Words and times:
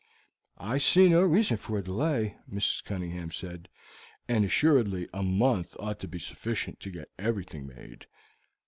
"I 0.57 0.79
see 0.79 1.09
no 1.09 1.21
reason 1.21 1.57
for 1.57 1.79
delay," 1.79 2.35
Mrs. 2.51 2.83
Cunningham 2.83 3.29
said; 3.29 3.69
"and 4.27 4.43
assuredly 4.43 5.07
a 5.13 5.21
month 5.21 5.75
ought 5.79 5.99
to 5.99 6.07
be 6.07 6.17
sufficient 6.17 6.79
to 6.79 6.89
get 6.89 7.11
everything 7.19 7.67
made." 7.67 8.07